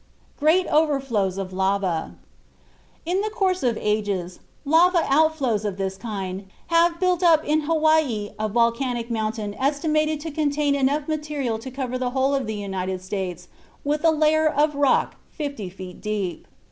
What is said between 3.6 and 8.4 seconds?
of ages lava outflows of this kind have built up in Hawaii